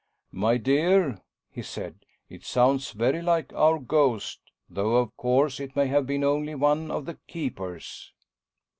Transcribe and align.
"My 0.31 0.57
dear," 0.57 1.21
he 1.51 1.61
said. 1.61 2.07
"It 2.27 2.43
sounds 2.43 2.89
very 2.91 3.21
like 3.21 3.53
our 3.53 3.77
ghost, 3.77 4.39
though, 4.67 4.95
of 4.95 5.15
course, 5.15 5.59
it 5.59 5.75
may 5.75 5.85
have 5.89 6.07
been 6.07 6.23
only 6.23 6.55
one 6.55 6.89
of 6.89 7.05
the 7.05 7.19
keepers." 7.27 8.11